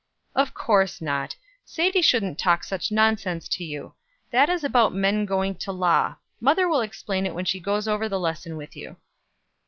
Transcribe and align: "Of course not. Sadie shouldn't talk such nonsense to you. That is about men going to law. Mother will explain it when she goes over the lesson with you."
"Of 0.33 0.55
course 0.55 0.99
not. 0.99 1.35
Sadie 1.63 2.01
shouldn't 2.01 2.39
talk 2.39 2.63
such 2.63 2.91
nonsense 2.91 3.47
to 3.49 3.63
you. 3.63 3.93
That 4.31 4.49
is 4.49 4.63
about 4.63 4.95
men 4.95 5.27
going 5.27 5.53
to 5.57 5.71
law. 5.71 6.15
Mother 6.39 6.67
will 6.67 6.81
explain 6.81 7.27
it 7.27 7.35
when 7.35 7.45
she 7.45 7.59
goes 7.59 7.87
over 7.87 8.09
the 8.09 8.19
lesson 8.19 8.57
with 8.57 8.75
you." 8.75 8.97